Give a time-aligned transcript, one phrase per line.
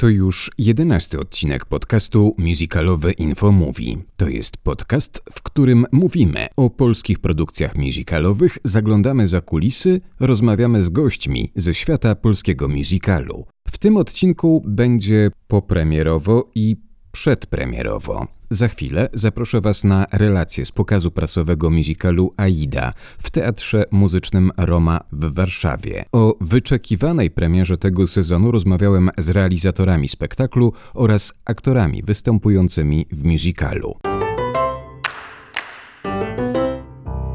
[0.00, 3.98] To już jedenasty odcinek podcastu Musicalowe Info Mówi.
[4.16, 10.88] To jest podcast, w którym mówimy o polskich produkcjach musicalowych, zaglądamy za kulisy, rozmawiamy z
[10.88, 13.46] gośćmi ze świata polskiego musicalu.
[13.68, 16.76] W tym odcinku będzie popremierowo i
[17.18, 18.26] przedpremierowo.
[18.50, 22.92] Za chwilę zaproszę Was na relację z pokazu prasowego musicalu Aida
[23.22, 26.04] w Teatrze Muzycznym Roma w Warszawie.
[26.12, 34.17] O wyczekiwanej premierze tego sezonu rozmawiałem z realizatorami spektaklu oraz aktorami występującymi w musicalu.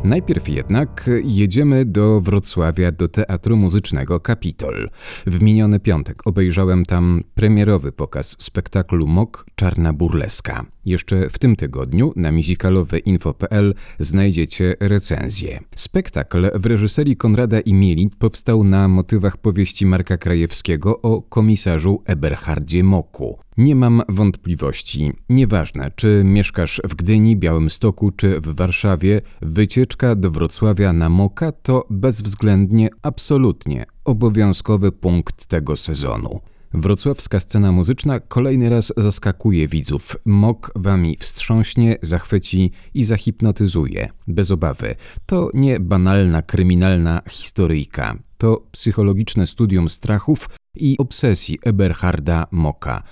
[0.03, 4.89] Najpierw jednak jedziemy do Wrocławia, do Teatru Muzycznego Kapitol.
[5.25, 10.65] W miniony piątek obejrzałem tam premierowy pokaz spektaklu MOK Czarna Burleska.
[10.85, 15.59] Jeszcze w tym tygodniu na musicaloweinfo.pl znajdziecie recenzję.
[15.75, 23.39] Spektakl w reżyserii Konrada Imieli powstał na motywach powieści Marka Krajewskiego o komisarzu Eberhardzie Moku.
[23.57, 25.11] Nie mam wątpliwości.
[25.29, 31.85] Nieważne, czy mieszkasz w Gdyni, Białymstoku czy w Warszawie, wycieczka do Wrocławia na Moka to
[31.89, 36.39] bezwzględnie, absolutnie obowiązkowy punkt tego sezonu.
[36.73, 40.15] Wrocławska scena muzyczna kolejny raz zaskakuje widzów.
[40.25, 44.09] Mok wami wstrząśnie, zachwyci i zahipnotyzuje.
[44.27, 44.95] Bez obawy.
[45.25, 48.17] To nie banalna, kryminalna historyjka.
[48.37, 53.03] To psychologiczne studium strachów i obsesji Eberharda Moka,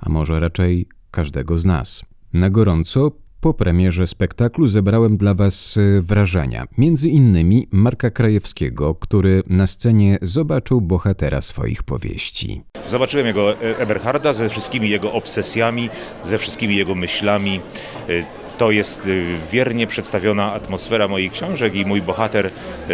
[0.00, 2.02] a może raczej każdego z nas.
[2.32, 9.42] Na gorąco po premierze spektaklu zebrałem dla Was e, wrażenia, między innymi Marka Krajewskiego, który
[9.46, 12.62] na scenie zobaczył bohatera swoich powieści.
[12.86, 15.88] Zobaczyłem jego e, Eberharda ze wszystkimi jego obsesjami,
[16.22, 17.60] ze wszystkimi jego myślami.
[18.08, 19.08] E, to jest
[19.52, 22.50] wiernie przedstawiona atmosfera moich książek i mój bohater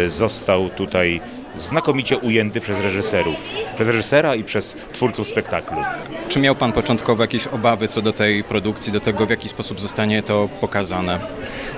[0.07, 1.21] został tutaj
[1.57, 3.35] znakomicie ujęty przez reżyserów,
[3.75, 5.77] przez reżysera i przez twórców spektaklu.
[6.27, 9.79] Czy miał Pan początkowo jakieś obawy co do tej produkcji, do tego w jaki sposób
[9.79, 11.19] zostanie to pokazane?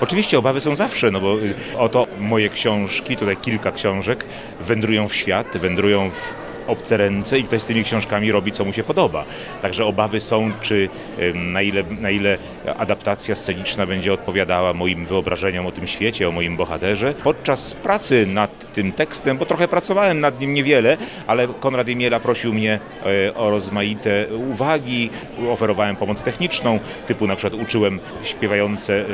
[0.01, 4.25] Oczywiście obawy są zawsze, no bo y, oto moje książki, tutaj kilka książek,
[4.59, 6.33] wędrują w świat, wędrują w
[6.69, 9.25] obce ręce i ktoś z tymi książkami robi, co mu się podoba.
[9.61, 10.89] Także obawy są, czy
[11.33, 12.37] na ile, na ile
[12.77, 17.13] adaptacja sceniczna będzie odpowiadała moim wyobrażeniom o tym świecie, o moim bohaterze.
[17.13, 20.97] Podczas pracy nad tym tekstem, bo trochę pracowałem nad nim niewiele,
[21.27, 22.79] ale Konrad Imiela prosił mnie
[23.27, 25.09] e, o rozmaite uwagi,
[25.49, 29.05] oferowałem pomoc techniczną, typu na przykład uczyłem śpiewające e,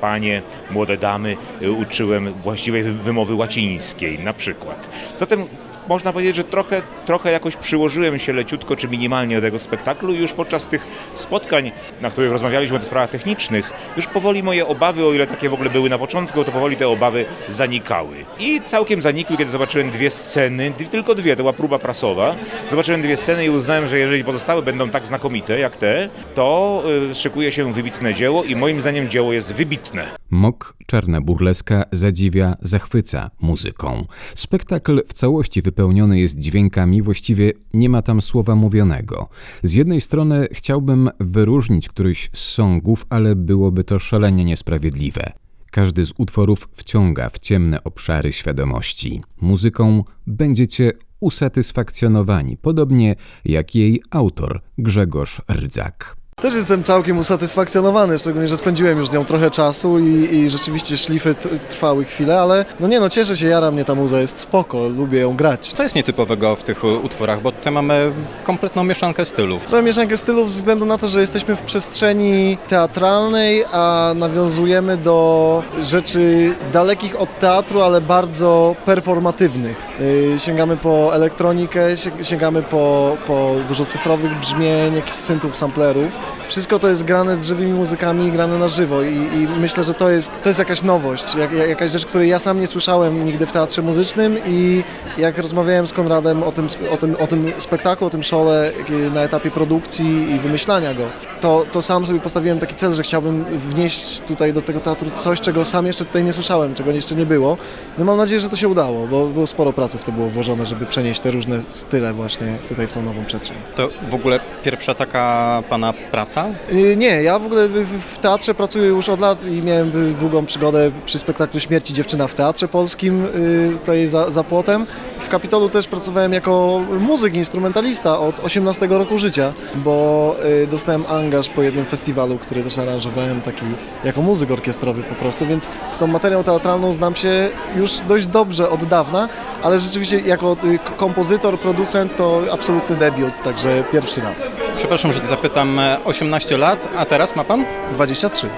[0.00, 4.88] panie, młode damy, e, uczyłem właściwej wymowy łacińskiej na przykład.
[5.16, 5.46] Zatem
[5.88, 10.18] można powiedzieć, że trochę, trochę jakoś przyłożyłem się leciutko czy minimalnie do tego spektaklu i
[10.18, 15.12] już podczas tych spotkań, na których rozmawialiśmy o sprawach technicznych, już powoli moje obawy, o
[15.12, 18.16] ile takie w ogóle były na początku, to powoli te obawy zanikały.
[18.38, 22.34] I całkiem zanikły, kiedy zobaczyłem dwie sceny, tylko dwie, to była próba prasowa.
[22.68, 27.14] Zobaczyłem dwie sceny i uznałem, że jeżeli pozostałe będą tak znakomite jak te, to y,
[27.14, 30.06] szykuje się wybitne dzieło i moim zdaniem dzieło jest wybitne.
[30.30, 34.06] Mok Czarna Burleska zadziwia, zachwyca muzyką.
[34.34, 39.28] Spektakl w całości wypełniony jest dźwiękami, właściwie nie ma tam słowa mówionego.
[39.62, 45.32] Z jednej strony chciałbym wyróżnić któryś z songów, ale byłoby to szalenie niesprawiedliwe.
[45.70, 49.22] Każdy z utworów wciąga w ciemne obszary świadomości.
[49.40, 56.16] Muzyką będziecie usatysfakcjonowani, podobnie jak jej autor Grzegorz Rdzak.
[56.36, 60.98] Też jestem całkiem usatysfakcjonowany, szczególnie, że spędziłem już z nią trochę czasu i, i rzeczywiście
[60.98, 61.34] szlify
[61.68, 65.20] trwały chwilę, ale no nie no, cieszę się, jara mnie ta muza, jest spoko, lubię
[65.20, 65.72] ją grać.
[65.72, 68.12] Co jest nietypowego w tych utworach, bo tutaj mamy
[68.44, 69.64] kompletną mieszankę stylów.
[69.64, 75.62] Trochę mieszankę stylów ze względu na to, że jesteśmy w przestrzeni teatralnej, a nawiązujemy do
[75.82, 79.76] rzeczy dalekich od teatru, ale bardzo performatywnych.
[80.00, 81.86] Yy, sięgamy po elektronikę,
[82.22, 86.18] sięgamy po, po dużo cyfrowych brzmień, jakichś syntów, samplerów.
[86.48, 90.10] Wszystko to jest grane z żywymi muzykami, grane na żywo i, i myślę, że to
[90.10, 93.52] jest, to jest jakaś nowość, jak, jakaś rzecz, której ja sam nie słyszałem nigdy w
[93.52, 94.82] teatrze muzycznym i
[95.18, 98.72] jak rozmawiałem z Konradem o tym, o tym, o tym spektaklu, o tym szole
[99.14, 101.04] na etapie produkcji i wymyślania go,
[101.40, 105.40] to, to sam sobie postawiłem taki cel, że chciałbym wnieść tutaj do tego teatru coś,
[105.40, 107.56] czego sam jeszcze tutaj nie słyszałem, czego jeszcze nie było.
[107.98, 110.66] No mam nadzieję, że to się udało, bo było sporo pracy w to było włożone,
[110.66, 113.56] żeby przenieść te różne style właśnie tutaj w tą nową przestrzeń.
[113.76, 116.46] To w ogóle pierwsza taka Pana praca?
[116.72, 120.90] Y, Nie, ja w ogóle w, teatrze pracuję już od lat i miałem długą przygodę
[121.04, 124.86] przy spektaklu Śmierci Dziewczyna w Teatrze Polskim, y, tutaj za, za płotem.
[125.18, 131.48] W Kapitolu też pracowałem jako muzyk, instrumentalista od 18 roku życia, bo y, dostałem angaż
[131.48, 133.66] po jednym festiwalu, który też aranżowałem taki
[134.04, 138.70] jako muzyk orkiestrowy po prostu, więc z tą materią teatralną znam się już dość dobrze
[138.70, 139.28] od dawna,
[139.62, 144.50] ale rzeczywiście jako y, kompozytor, producent to absolutny debiut, także pierwszy raz.
[144.76, 147.64] Przepraszam, że zapytam, e, 18 lat, a teraz ma pan?
[147.92, 148.48] 23.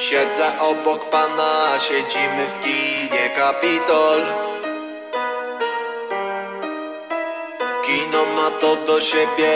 [0.00, 4.20] Siedzę obok pana, siedzimy w kinie Kapitol
[7.86, 9.52] Kino ma to do siebie,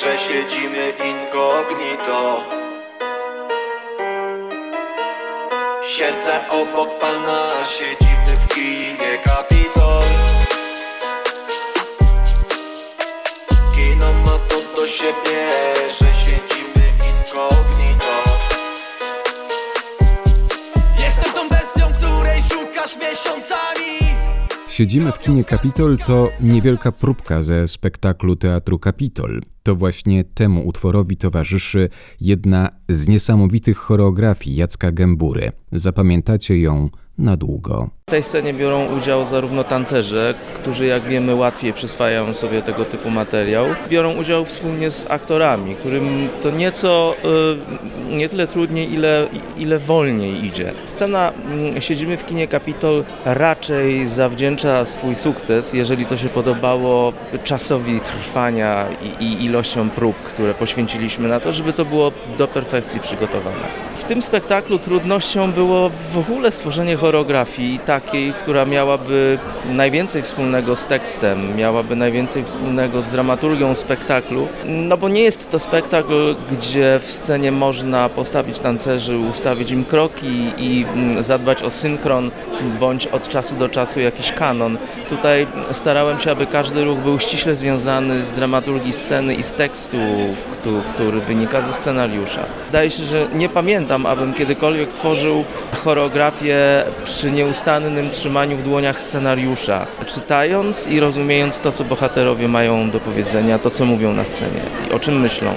[0.00, 2.42] że siedzimy incognito
[5.82, 10.04] Siedzę obok pana, siedzimy w kinie Kapitol
[13.74, 15.48] Kino ma to do siebie,
[16.00, 18.14] że siedzimy incognito
[21.00, 24.14] Jestem tą bestią, której szukasz miesiącami
[24.68, 29.40] Siedzimy w kinie Kapitol to niewielka próbka ze spektaklu Teatru Kapitol.
[29.62, 31.88] To właśnie temu utworowi towarzyszy
[32.20, 35.52] jedna z niesamowitych choreografii Jacka Gębury.
[35.72, 36.88] Zapamiętacie ją
[37.18, 37.88] na długo.
[38.08, 43.10] W tej scenie biorą udział zarówno tancerze, którzy jak wiemy łatwiej przyswajają sobie tego typu
[43.10, 47.14] materiał, biorą udział wspólnie z aktorami, którym to nieco
[48.10, 50.72] y, nie tyle trudniej, ile, ile wolniej idzie.
[50.84, 57.12] Scena mm, Siedzimy w kinie Kapitol raczej zawdzięcza swój sukces, jeżeli to się podobało
[57.44, 58.86] czasowi trwania
[59.20, 63.66] i, i ilością prób, które poświęciliśmy na to, żeby to było do perfekcji przygotowane.
[63.96, 70.84] W tym spektaklu trudnością było w ogóle stworzenie choreografii takiej, która miałaby najwięcej wspólnego z
[70.86, 74.48] tekstem, miałaby najwięcej wspólnego z dramaturgią spektaklu.
[74.64, 80.52] No bo nie jest to spektakl, gdzie w scenie można postawić tancerzy, ustawić im kroki
[80.58, 82.30] i mm, zadbać o synchron,
[82.80, 84.78] bądź od czasu do czasu jakiś kanon.
[85.08, 89.98] Tutaj starałem się, aby każdy ruch był ściśle związany z dramaturgii sceny i z tekstu,
[90.52, 92.40] któ- który wynika ze scenariusza.
[92.68, 95.44] Zdaje się, że nie pamiętam, abym kiedykolwiek tworzył
[95.84, 96.58] choreografię
[97.04, 103.58] przy nieustannym trzymaniu w dłoniach scenariusza, czytając i rozumiejąc to, co bohaterowie mają do powiedzenia,
[103.58, 104.60] to, co mówią na scenie
[104.90, 105.54] i o czym myślą.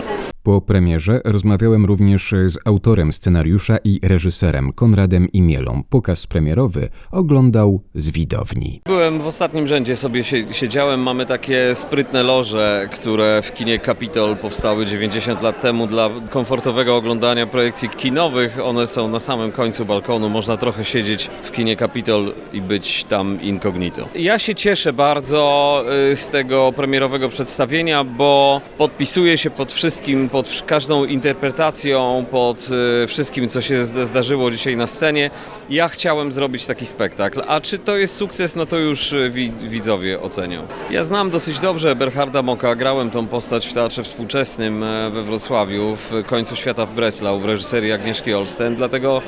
[0.48, 5.84] Po premierze rozmawiałem również z autorem scenariusza i reżyserem Konradem Imielą.
[5.90, 8.82] Pokaz premierowy oglądał z widowni.
[8.86, 11.00] Byłem w ostatnim rzędzie, sobie sie- siedziałem.
[11.04, 17.48] Mamy takie sprytne loże, które w kinie Capitol powstały 90 lat temu dla komfortowego oglądania
[17.48, 18.58] projekcji kinowych.
[18.64, 20.30] One są na samym końcu balkonu.
[20.30, 24.08] Można trochę siedzieć w kinie Capitol i być tam incognito.
[24.16, 30.64] Ja się cieszę bardzo y, z tego premierowego przedstawienia, bo podpisuję się pod wszystkim, pod
[30.66, 32.68] każdą interpretacją, pod
[33.04, 35.30] y, wszystkim, co się zd- zdarzyło dzisiaj na scenie.
[35.70, 39.52] Ja chciałem zrobić taki spektakl, a czy to jest sukces, no to już y, wi-
[39.62, 40.68] widzowie ocenią.
[40.92, 45.96] Ja znam dosyć dobrze Berharda Moka, grałem tą postać w Teatrze Współczesnym e, we Wrocławiu,
[45.96, 49.22] w końcu świata w Breslau, w reżyserii Agnieszki Olsten, dlatego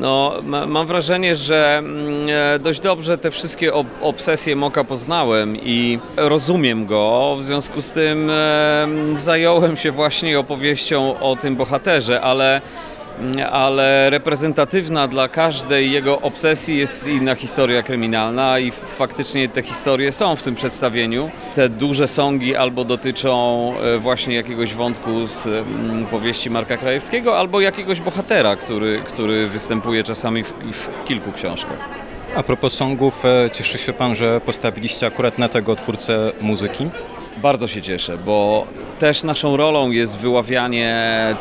[0.00, 5.56] no, ma, mam wrażenie, że mm, e, dość dobrze te wszystkie ob obsesje Moka poznałem
[5.56, 7.36] i rozumiem go.
[7.38, 12.60] W związku z tym e, zająłem się właśnie opowieścią o tym bohaterze, ale
[13.52, 20.36] ale reprezentatywna dla każdej jego obsesji jest inna historia kryminalna i faktycznie te historie są
[20.36, 21.30] w tym przedstawieniu.
[21.54, 27.60] Te duże sągi albo dotyczą e, właśnie jakiegoś wątku z mm, powieści Marka Krajewskiego, albo
[27.60, 31.78] jakiegoś bohatera, który, który występuje czasami w, w kilku książkach.
[32.36, 36.90] A propos songów, e, cieszy się pan, że postawiliście akurat na tego twórcę muzyki?
[37.36, 38.66] Bardzo się cieszę, bo
[38.98, 40.96] też naszą rolą jest wyławianie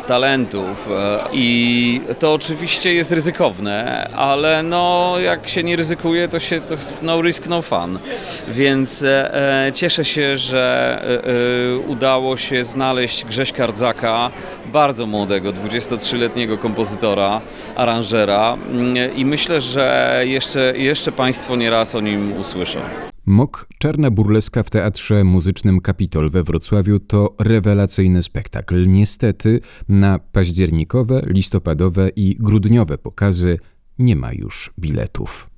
[0.07, 6.61] talentów e, i to oczywiście jest ryzykowne, ale no jak się nie ryzykuje, to się
[6.61, 7.99] to no risk, no fun.
[8.47, 11.27] Więc e, e, cieszę się, że e,
[11.73, 14.31] e, udało się znaleźć Grześka Rdzaka,
[14.65, 17.41] bardzo młodego, 23-letniego kompozytora,
[17.75, 22.79] aranżera mm, i myślę, że jeszcze, jeszcze Państwo nieraz o nim usłyszą.
[23.25, 28.89] Mok Czarna Burleska w Teatrze Muzycznym Kapitol we Wrocławiu to rewelacyjny spektakl.
[28.89, 33.59] Niestety na październikowe, listopadowe i grudniowe pokazy
[33.99, 35.49] nie ma już biletów.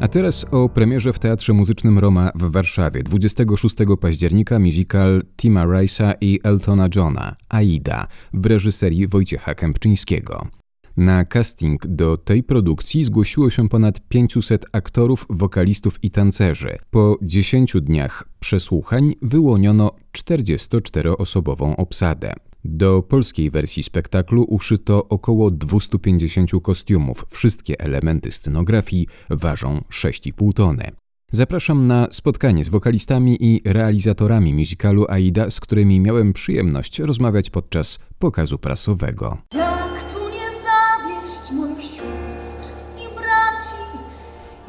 [0.00, 3.02] A teraz o premierze w Teatrze Muzycznym Roma w Warszawie.
[3.02, 10.46] 26 października musical Tima Rice'a i Eltona Johna, Aida, w reżyserii Wojciecha Kępczyńskiego.
[10.96, 16.78] Na casting do tej produkcji zgłosiło się ponad 500 aktorów, wokalistów i tancerzy.
[16.90, 22.32] Po 10 dniach przesłuchań wyłoniono 44-osobową obsadę.
[22.64, 27.26] Do polskiej wersji spektaklu uszyto około 250 kostiumów.
[27.30, 30.90] Wszystkie elementy scenografii ważą 6,5 tony.
[31.32, 37.98] Zapraszam na spotkanie z wokalistami i realizatorami musicalu Aida, z którymi miałem przyjemność rozmawiać podczas
[38.18, 39.38] pokazu prasowego.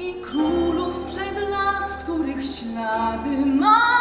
[0.09, 3.94] I królów sprzed lat, w których ślady mam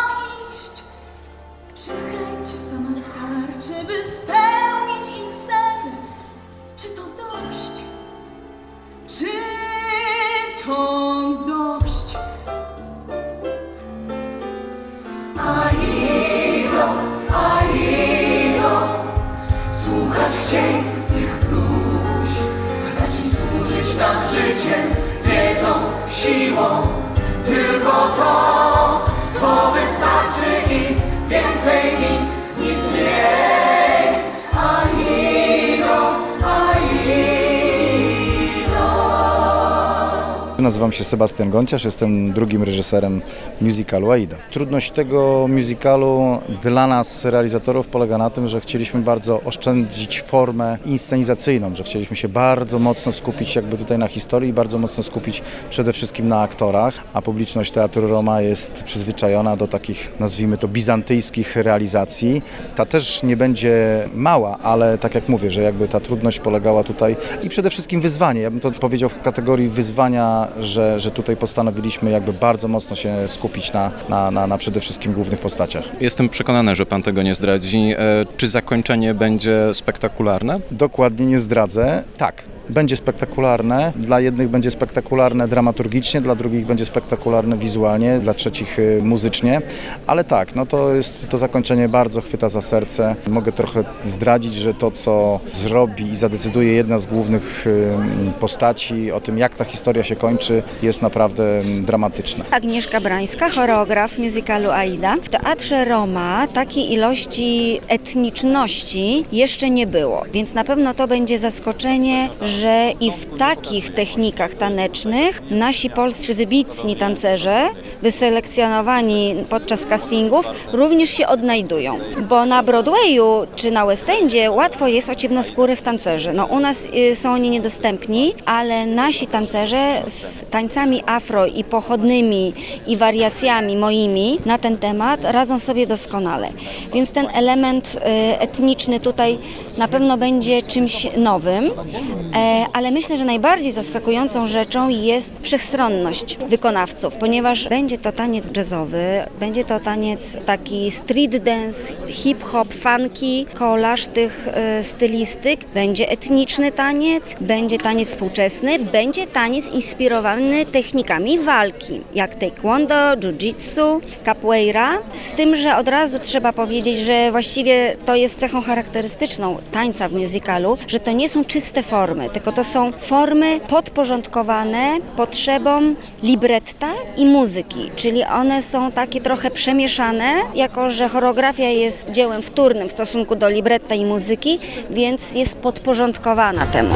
[40.84, 43.20] Nazywam się Sebastian Gonciarz, jestem drugim reżyserem
[43.60, 44.36] musicalu Aida.
[44.50, 51.74] Trudność tego musicalu dla nas, realizatorów, polega na tym, że chcieliśmy bardzo oszczędzić formę inscenizacyjną,
[51.74, 55.92] że chcieliśmy się bardzo mocno skupić jakby tutaj na historii i bardzo mocno skupić przede
[55.92, 62.42] wszystkim na aktorach, a publiczność Teatru Roma jest przyzwyczajona do takich, nazwijmy to, bizantyjskich realizacji.
[62.76, 63.74] Ta też nie będzie
[64.14, 68.40] mała, ale tak jak mówię, że jakby ta trudność polegała tutaj i przede wszystkim wyzwanie.
[68.40, 73.14] Ja bym to powiedział w kategorii wyzwania, że, że tutaj postanowiliśmy jakby bardzo mocno się
[73.28, 75.84] skupić na, na, na, na przede wszystkim głównych postaciach.
[76.00, 77.78] Jestem przekonany, że pan tego nie zdradzi.
[77.98, 80.60] E, Czy zakończenie będzie spektakularne?
[80.70, 82.02] Dokładnie nie zdradzę.
[82.18, 82.42] Tak.
[82.68, 89.00] Będzie spektakularne, dla jednych będzie spektakularne dramaturgicznie, dla drugich będzie spektakularne wizualnie, dla trzecich y,
[89.02, 89.62] muzycznie,
[90.06, 93.16] ale tak, no to jest to zakończenie bardzo chwyta za serce.
[93.28, 97.92] Mogę trochę zdradzić, że to co zrobi i zadecyduje jedna z głównych y,
[98.40, 102.44] postaci o tym jak ta historia się kończy jest naprawdę mm, dramatyczne.
[102.50, 105.16] Agnieszka Brańska, choreograf musicalu Aida.
[105.22, 112.30] W Teatrze Roma takiej ilości etniczności jeszcze nie było, więc na pewno to będzie zaskoczenie,
[112.42, 112.53] że
[113.00, 117.68] i w takich technikach tanecznych nasi polscy wybitni tancerze,
[118.02, 121.98] wyselekcjonowani podczas castingów, również się odnajdują.
[122.28, 126.32] Bo na Broadwayu czy na West Endzie łatwo jest o ciemnoskórych tancerzy.
[126.32, 132.52] No u nas y, są oni niedostępni, ale nasi tancerze z tańcami afro i pochodnymi
[132.86, 136.48] i wariacjami moimi na ten temat radzą sobie doskonale.
[136.92, 139.38] Więc ten element y, etniczny tutaj
[139.78, 147.16] na pewno będzie czymś nowym, e, ale myślę, że najbardziej zaskakującą rzeczą jest wszechstronność wykonawców,
[147.16, 149.04] ponieważ będzie to taniec jazzowy,
[149.40, 157.34] będzie to taniec taki street dance, hip-hop, funky, kolaż tych e, stylistyk, będzie etniczny taniec,
[157.40, 165.76] będzie taniec współczesny, będzie taniec inspirowany technikami walki, jak taekwondo, jiu-jitsu, capoeira, z tym, że
[165.76, 171.12] od razu trzeba powiedzieć, że właściwie to jest cechą charakterystyczną tańca w musicalu, że to
[171.12, 178.62] nie są czyste formy, tylko to są formy podporządkowane potrzebom libretta i muzyki, czyli one
[178.62, 184.04] są takie trochę przemieszane, jako że choreografia jest dziełem wtórnym w stosunku do libretta i
[184.04, 184.58] muzyki,
[184.90, 186.94] więc jest podporządkowana temu.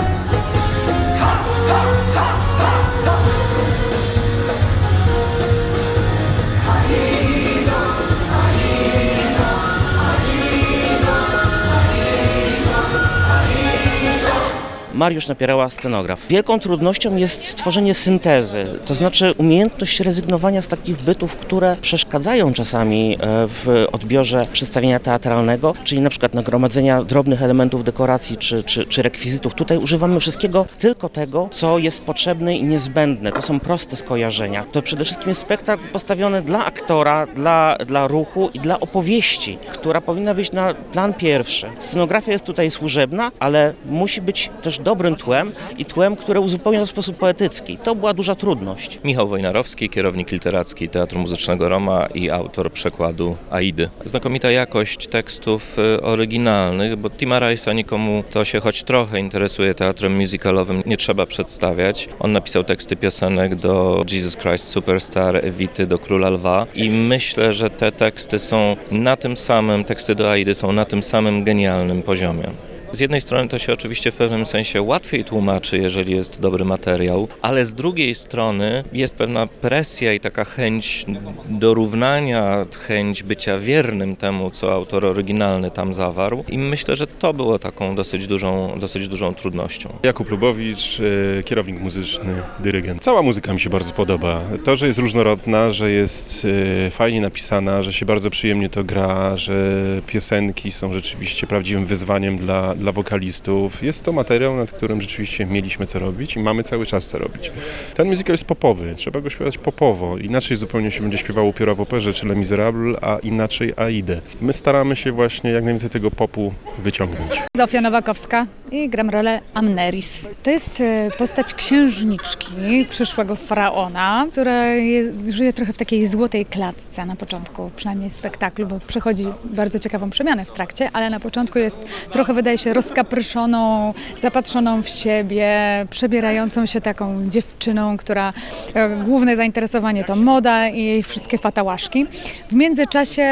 [14.99, 16.27] Mariusz Napierała, scenograf.
[16.29, 23.15] Wielką trudnością jest stworzenie syntezy, to znaczy umiejętność rezygnowania z takich bytów, które przeszkadzają czasami
[23.15, 29.03] e, w odbiorze przedstawienia teatralnego, czyli na przykład nagromadzenia drobnych elementów dekoracji czy, czy, czy
[29.03, 29.55] rekwizytów.
[29.55, 33.33] Tutaj używamy wszystkiego, tylko tego, co jest potrzebne i niezbędne.
[33.33, 34.65] To są proste skojarzenia.
[34.73, 40.01] To przede wszystkim jest spektakl postawiony dla aktora, dla, dla ruchu i dla opowieści, która
[40.01, 41.67] powinna wyjść na plan pierwszy.
[41.79, 46.87] Scenografia jest tutaj służebna, ale musi być też dobrym tłem i tłem, które uzupełnia to
[46.87, 47.79] w sposób poetycki.
[47.79, 49.01] To była duża trudność.
[49.05, 53.91] Michał Wojnarowski, kierownik literacki Teatru Muzycznego Roma i autor przekładu Aidy.
[54.05, 60.17] Znakomita jakość tekstów y, oryginalnych, bo Tima Rice'a nikomu, kto się choć trochę interesuje teatrem
[60.17, 62.09] musicalowym, nie trzeba przedstawiać.
[62.19, 67.71] On napisał teksty piosenek do Jesus Christ Superstar, Evity, do Króla Lwa i myślę, że
[67.71, 72.49] te teksty są na tym samym, teksty do Aidy są na tym samym genialnym poziomie.
[72.93, 77.29] Z jednej strony to się oczywiście w pewnym sensie łatwiej tłumaczy, jeżeli jest dobry materiał,
[77.43, 81.05] ale z drugiej strony jest pewna presja i taka chęć
[81.49, 87.59] dorównania, chęć bycia wiernym temu, co autor oryginalny tam zawarł i myślę, że to było
[87.59, 89.93] taką dosyć dużą, dosyć dużą trudnością.
[90.03, 91.01] Jakub Lubowicz,
[91.39, 93.03] e, kierownik muzyczny, dyrygent.
[93.03, 94.41] Cała muzyka mi się bardzo podoba.
[94.65, 96.47] To, że jest różnorodna, że jest
[96.87, 102.39] e, fajnie napisana, że się bardzo przyjemnie to gra, że piosenki są rzeczywiście prawdziwym wyzwaniem
[102.39, 103.83] dla, dla wokalistów.
[103.83, 107.53] Jest to materiał, nad którym rzeczywiście mieliśmy co robić i mamy cały czas co robić.
[107.95, 110.19] Ten musical jest popowy, trzeba go śpiewać popowo.
[110.19, 114.21] Inaczej zupełnie się będzie śpiewało Pióra w operze czy Le Miserable, a inaczej Aidę.
[114.41, 117.43] My staramy się właśnie jak najwięcej tego popu wyciągnąć.
[117.57, 120.29] Zofia Nowakowska i gram rolę Amneris.
[120.43, 127.07] To jest e, postać księżniczki, przyszłego faraona, która jest, żyje trochę w takiej złotej klatce
[127.07, 131.85] na początku, przynajmniej spektaklu, bo przechodzi bardzo ciekawą przemianę w trakcie, ale na początku jest
[132.13, 135.49] trochę, wydaje się, rozkapryszoną, zapatrzoną w siebie,
[135.91, 138.33] przebierającą się taką dziewczyną, która
[138.75, 142.07] e, główne zainteresowanie to moda i jej wszystkie fatałaszki.
[142.51, 143.23] W międzyczasie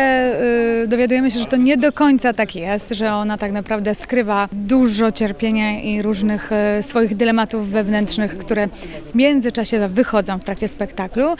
[0.84, 4.48] y, dowiadujemy się, że to nie do końca tak jest, że ona tak naprawdę skrywa
[4.52, 8.68] dużo cierpienia i różnych e, swoich dylematów wewnętrznych, które
[9.06, 11.36] w międzyczasie wychodzą w trakcie spektaklu.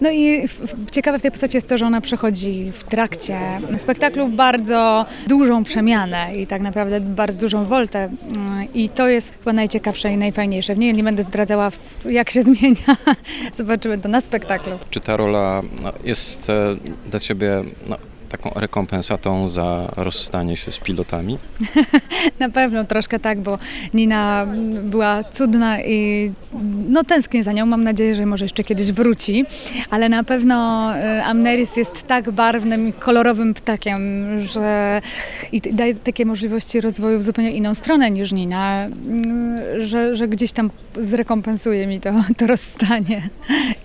[0.00, 0.48] No i
[0.92, 3.38] ciekawe w tej postaci jest to, że ona przechodzi w trakcie
[3.78, 9.52] spektaklu bardzo dużą przemianę i tak naprawdę bardzo dużą woltę Mm, i to jest chyba
[9.52, 10.74] najciekawsze i najfajniejsze.
[10.74, 11.70] W niej nie będę zdradzała
[12.04, 12.96] jak się zmienia,
[13.56, 14.78] zobaczymy to na spektaklu.
[14.90, 16.76] Czy ta rola no, jest e,
[17.10, 17.96] dla Ciebie no,
[18.28, 21.38] taką rekompensatą za rozstanie się z pilotami?
[22.38, 23.58] Na pewno troszkę tak, bo
[23.94, 24.46] Nina
[24.82, 26.30] była cudna i
[26.88, 27.66] no tęsknię za nią.
[27.66, 29.44] Mam nadzieję, że może jeszcze kiedyś wróci,
[29.90, 34.00] ale na pewno y, Amneris jest tak barwnym i kolorowym ptakiem,
[34.40, 35.00] że
[35.52, 38.88] i daje takie możliwości rozwoju w zupełnie inną stronę niż Nina,
[39.76, 43.28] y, że, że gdzieś tam zrekompensuje mi to, to rozstanie.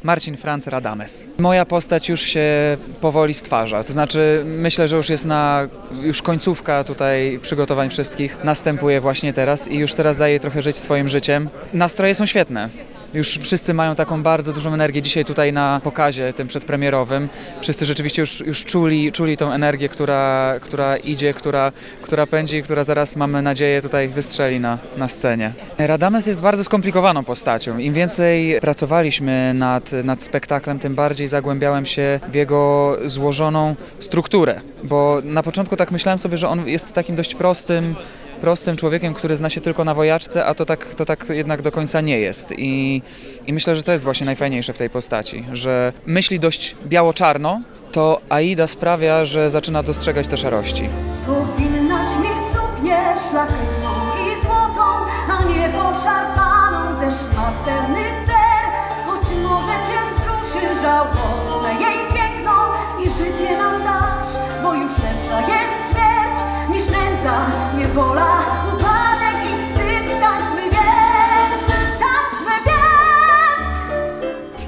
[0.03, 1.25] Marcin Franz Radames.
[1.37, 5.67] Moja postać już się powoli stwarza, to znaczy myślę, że już jest na
[6.01, 11.09] już końcówka tutaj przygotowań wszystkich, następuje właśnie teraz i już teraz daje trochę żyć swoim
[11.09, 11.49] życiem.
[11.73, 12.69] Nastroje są świetne.
[13.13, 17.29] Już wszyscy mają taką bardzo dużą energię dzisiaj tutaj na pokazie tym przedpremierowym.
[17.61, 22.83] Wszyscy rzeczywiście już, już czuli, czuli tą energię, która, która idzie, która, która pędzi która
[22.83, 25.51] zaraz mamy nadzieję tutaj wystrzeli na, na scenie.
[25.77, 27.77] Radames jest bardzo skomplikowaną postacią.
[27.77, 34.61] Im więcej pracowaliśmy nad, nad spektaklem, tym bardziej zagłębiałem się w jego złożoną strukturę.
[34.83, 37.95] Bo na początku tak myślałem sobie, że on jest takim dość prostym,
[38.43, 41.71] prostym człowiekiem, który zna się tylko na wojaczce, a to tak, to tak jednak do
[41.71, 42.53] końca nie jest.
[42.57, 43.01] I,
[43.47, 48.21] I myślę, że to jest właśnie najfajniejsze w tej postaci, że myśli dość biało-czarno, to
[48.29, 50.89] Aida sprawia, że zaczyna dostrzegać te szarości.
[51.25, 53.91] Powinnaś mieć suknię szlachetną
[54.25, 54.85] i złotą,
[55.33, 58.63] a nie poszarpaną ze szmat pełnych cer.
[59.05, 62.73] Choć może cię wzruszy żałosne jej piękno
[63.05, 66.37] i życie nam dasz, bo już lepsza jest śmierć
[66.69, 67.45] niż nędza,
[67.77, 68.32] niewola,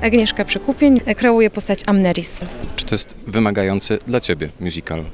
[0.05, 2.39] Agnieszka Przekupień kreuje postać Amneris.
[2.75, 5.05] Czy to jest wymagający dla Ciebie musical?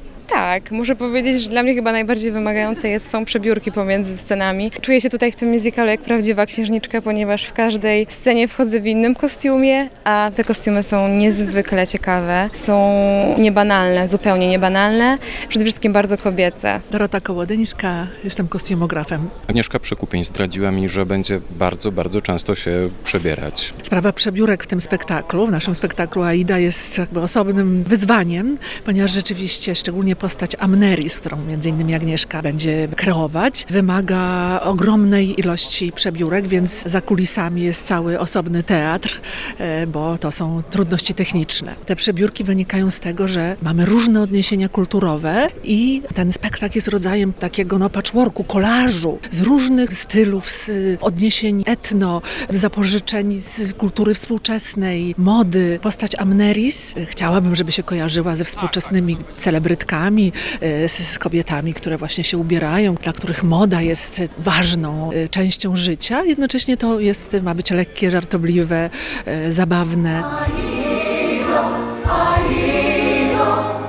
[0.52, 4.72] Tak, muszę powiedzieć, że dla mnie chyba najbardziej wymagające jest, są przebiórki pomiędzy scenami.
[4.82, 8.88] Czuję się tutaj w tym musicalu jak prawdziwa księżniczka, ponieważ w każdej scenie wchodzę w
[8.88, 12.94] innym kostiumie, a te kostiumy są niezwykle ciekawe, są
[13.38, 15.18] niebanalne, zupełnie niebanalne,
[15.50, 16.82] przede wszystkim bardzo kobiece.
[16.92, 19.30] Dorota Kołodyńska, jestem kostiumografem.
[19.48, 23.74] Agnieszka Przekupień zdradziła mi, że będzie bardzo, bardzo często się przebierać.
[23.84, 29.76] Sprawa przebiórek w tym spektaklu, w naszym spektaklu Aida jest jakby osobnym wyzwaniem, ponieważ rzeczywiście
[29.76, 37.02] szczególnie postać Amneris, którą między innymi Agnieszka będzie kreować, wymaga ogromnej ilości przebiórek, więc za
[37.02, 39.22] kulisami jest cały osobny teatr,
[39.58, 41.76] e, bo to są trudności techniczne.
[41.86, 47.34] Te przebiórki wynikają z tego, że mamy różne odniesienia kulturowe i ten spektakl jest rodzajem
[47.34, 55.80] takiego no, patchworku, kolażu z różnych stylów, z odniesień etno, zapożyczeń z kultury współczesnej, mody.
[55.82, 60.21] Postać Amneris e, chciałabym, żeby się kojarzyła ze współczesnymi celebrytkami,
[60.62, 66.24] e, z, kobietami, które właśnie się ubierają, dla których moda jest ważną e, częścią życia.
[66.24, 68.90] Jednocześnie to jest, ma być lekkie, żartobliwe,
[69.26, 70.24] e, zabawne.
[70.24, 71.62] Aido,
[72.06, 73.80] Aido,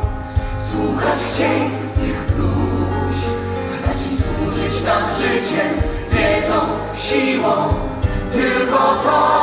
[0.70, 1.60] słuchać chciej
[1.94, 3.18] tych bluź.
[3.80, 5.70] Zacznij służyć nam życiem,
[6.12, 6.60] wiedzą,
[6.94, 7.74] siłą.
[8.32, 9.41] Tylko to,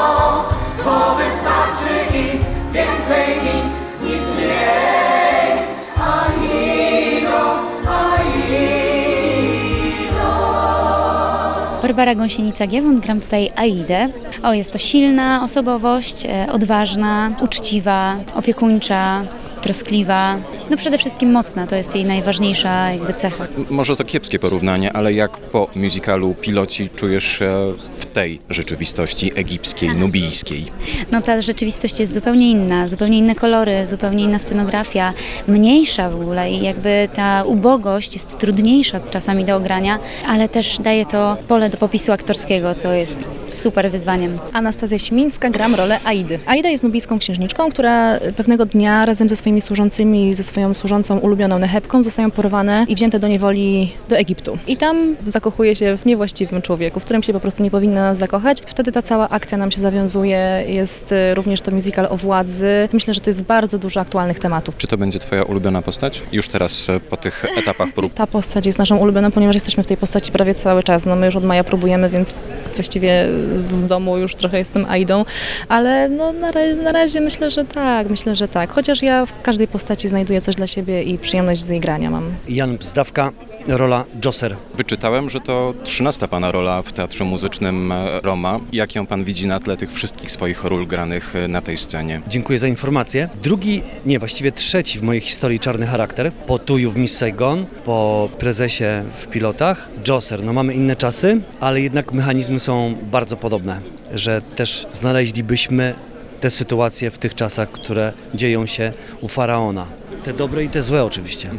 [11.99, 14.09] Barbara Gąsienica-Giewont, gram tutaj Aidę.
[14.43, 19.23] O, jest to silna osobowość, e, odważna, uczciwa, opiekuńcza,
[19.62, 20.38] troskliwa.
[20.69, 23.48] No przede wszystkim mocna, to jest jej najważniejsza jakby cecha.
[23.69, 29.89] Może to kiepskie porównanie, ale jak po musicalu Piloci czujesz się w tej rzeczywistości egipskiej,
[29.89, 30.65] nubijskiej?
[31.12, 35.13] No ta rzeczywistość jest zupełnie inna, zupełnie inne kolory, zupełnie inna scenografia,
[35.48, 41.06] mniejsza w ogóle i jakby ta ubogość jest trudniejsza czasami do ogrania, ale też daje
[41.06, 44.39] to pole do popisu aktorskiego, co jest super wyzwaniem.
[44.54, 46.39] Anastazja Simińska, gram rolę Aidy.
[46.45, 51.59] Aida jest nubijską księżniczką, która pewnego dnia razem ze swoimi służącymi, ze swoją służącą ulubioną
[51.59, 54.57] Nehebką zostają porwane i wzięte do niewoli do Egiptu.
[54.67, 58.62] I tam zakochuje się w niewłaściwym człowieku, w którym się po prostu nie powinna zakochać.
[58.65, 62.89] Wtedy ta cała akcja nam się zawiązuje, jest y, również to musical o władzy.
[62.93, 64.77] Myślę, że to jest bardzo dużo aktualnych tematów.
[64.77, 66.21] Czy to będzie Twoja ulubiona postać?
[66.31, 68.13] Już teraz e, po tych etapach prób.
[68.23, 71.05] Ta postać jest naszą ulubioną, ponieważ jesteśmy w tej postaci prawie cały czas.
[71.05, 72.35] No my już od maja próbujemy, więc
[72.75, 75.25] właściwie w domu już trochę jestem Aidą,
[75.69, 76.51] ale no na,
[76.83, 78.71] na razie myślę, że tak, myślę, że tak.
[78.71, 82.32] Chociaż ja w każdej postaci znajduję coś dla siebie i przyjemność z jej grania mam.
[82.49, 83.32] Jan Bzdawka,
[83.67, 84.56] rola Joser.
[84.75, 88.60] Wyczytałem, że to trzynasta Pana rola w Teatrze Muzycznym e, Roma.
[88.71, 92.21] Jak ją Pan widzi na tle tych wszystkich swoich ról granych e, na tej scenie?
[92.28, 93.30] Dziękuję za informację.
[93.43, 96.32] Drugi, nie, właściwie trzeci w mojej historii czarny charakter.
[96.32, 99.89] Po Tuju w Miss Saigon, po prezesie w pilotach.
[100.08, 103.82] Joser, no mamy inne czasy, ale jednak mechanizmy są bardzo podobne,
[104.13, 105.93] że też znaleźlibyśmy
[106.39, 109.86] te sytuacje w tych czasach, które dzieją się u Faraona.
[110.23, 111.49] Te dobre i te złe oczywiście.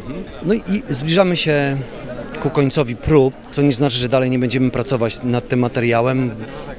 [0.43, 1.77] No i zbliżamy się
[2.41, 6.31] ku końcowi prób, co nie znaczy, że dalej nie będziemy pracować nad tym materiałem.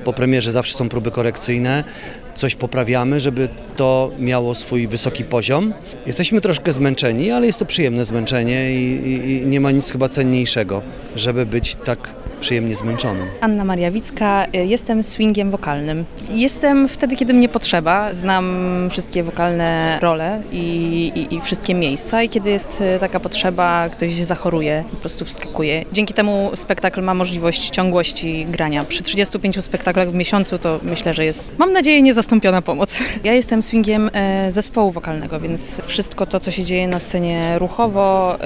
[0.05, 1.85] Po premierze zawsze są próby korekcyjne,
[2.35, 5.75] coś poprawiamy, żeby to miało swój wysoki poziom.
[6.07, 10.09] Jesteśmy troszkę zmęczeni, ale jest to przyjemne zmęczenie i, i, i nie ma nic chyba
[10.09, 10.83] cenniejszego,
[11.17, 13.27] żeby być tak przyjemnie zmęczonym.
[13.41, 16.05] Anna Maria Wicka, y, jestem swingiem wokalnym.
[16.31, 18.13] Jestem wtedy, kiedy mnie potrzeba.
[18.13, 20.59] Znam wszystkie wokalne role i,
[21.15, 25.85] i, i wszystkie miejsca i kiedy jest y, taka potrzeba, ktoś zachoruje, po prostu wskakuje.
[25.93, 28.85] Dzięki temu spektakl ma możliwość ciągłości grania.
[28.85, 32.99] Przy 35 spektaklach w miesiącu to myślę, że jest, mam nadzieję, niezastąpiona pomoc.
[33.25, 38.37] Ja jestem swingiem e, zespołu wokalnego, więc wszystko to, co się dzieje na scenie ruchowo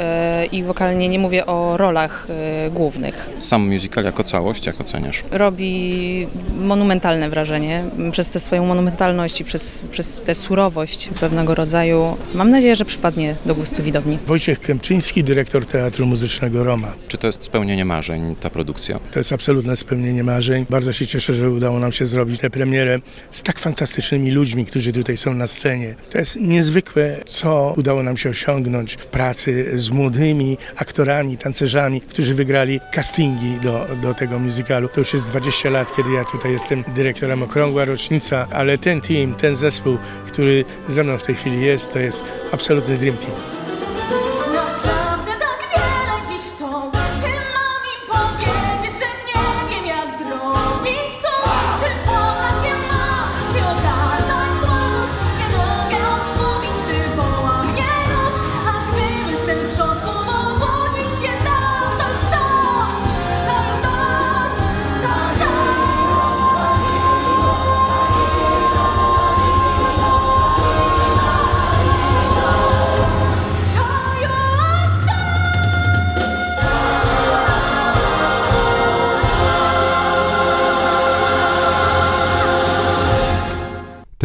[0.53, 2.27] i wokalnie, nie mówię o rolach
[2.71, 3.29] głównych.
[3.39, 5.25] Sam musical jako całość, jak oceniasz?
[5.31, 6.27] robi
[6.61, 12.17] monumentalne wrażenie przez tę swoją monumentalność i przez, przez tę surowość pewnego rodzaju.
[12.35, 14.19] Mam nadzieję, że przypadnie do gustu widowni.
[14.27, 16.93] Wojciech Kępczyński, dyrektor Teatru Muzycznego Roma.
[17.09, 18.99] Czy to jest spełnienie marzeń, ta produkcja?
[19.13, 20.67] To jest absolutne spełnienie marzeń.
[20.71, 22.99] Bardzo się cieszę, że udało nam się zrobić tę premierę
[23.31, 25.95] z tak fantastycznymi ludźmi, którzy tutaj są na scenie.
[26.11, 32.35] To jest niezwykłe, co udało nam się osiągnąć w pracy z młodymi aktorami, tancerzami, którzy
[32.35, 34.89] wygrali castingi do, do tego musicalu.
[34.89, 39.35] To już jest 20 lat, kiedy ja tutaj jestem dyrektorem, okrągła rocznica, ale ten team,
[39.35, 43.56] ten zespół, który ze mną w tej chwili jest, to jest absolutny dream team.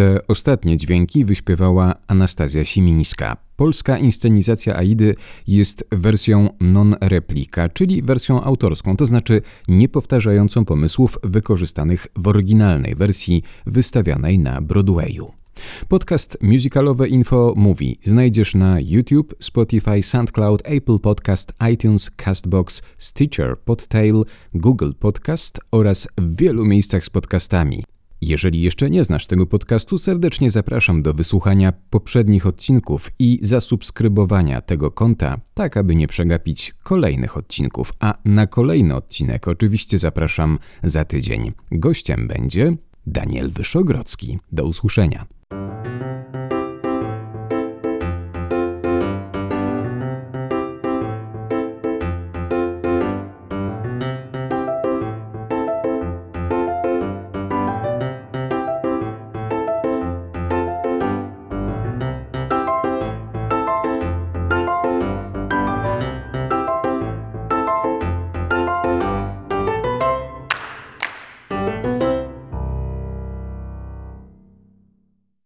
[0.01, 3.37] Te ostatnie dźwięki wyśpiewała Anastazja Simińska.
[3.55, 5.15] Polska inscenizacja Aidy
[5.47, 14.39] jest wersją non-replika, czyli wersją autorską, to znaczy niepowtarzającą pomysłów wykorzystanych w oryginalnej wersji wystawianej
[14.39, 15.31] na Broadwayu.
[15.87, 24.23] Podcast Musicalowe Info Mówi znajdziesz na YouTube, Spotify, SoundCloud, Apple Podcast, iTunes, Castbox, Stitcher, Podtail,
[24.53, 27.83] Google Podcast oraz w wielu miejscach z podcastami.
[28.21, 34.91] Jeżeli jeszcze nie znasz tego podcastu, serdecznie zapraszam do wysłuchania poprzednich odcinków i zasubskrybowania tego
[34.91, 37.93] konta, tak aby nie przegapić kolejnych odcinków.
[37.99, 41.51] A na kolejny odcinek oczywiście zapraszam za tydzień.
[41.71, 42.75] Gościem będzie
[43.07, 44.39] Daniel Wyszogrodzki.
[44.51, 45.25] Do usłyszenia.